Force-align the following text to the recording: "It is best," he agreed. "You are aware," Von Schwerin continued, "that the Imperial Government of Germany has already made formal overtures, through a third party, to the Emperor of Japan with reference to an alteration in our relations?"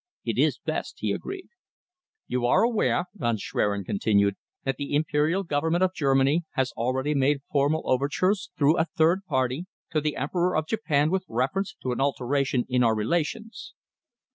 "It 0.25 0.39
is 0.39 0.57
best," 0.57 0.95
he 0.97 1.11
agreed. 1.11 1.49
"You 2.25 2.47
are 2.47 2.63
aware," 2.63 3.05
Von 3.13 3.37
Schwerin 3.37 3.83
continued, 3.85 4.33
"that 4.63 4.77
the 4.77 4.95
Imperial 4.95 5.43
Government 5.43 5.83
of 5.83 5.93
Germany 5.93 6.41
has 6.53 6.71
already 6.71 7.13
made 7.13 7.43
formal 7.51 7.83
overtures, 7.85 8.49
through 8.57 8.77
a 8.79 8.85
third 8.85 9.23
party, 9.25 9.67
to 9.91 10.01
the 10.01 10.15
Emperor 10.15 10.55
of 10.57 10.65
Japan 10.65 11.11
with 11.11 11.23
reference 11.29 11.75
to 11.83 11.91
an 11.91 12.01
alteration 12.01 12.65
in 12.67 12.83
our 12.83 12.95
relations?" 12.95 13.75